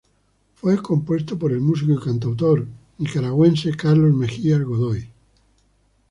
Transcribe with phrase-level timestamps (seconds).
[0.55, 2.65] Fue compuesto por el músico y cantautor
[2.97, 5.07] nicaragüense Carlos Mejía Godoy.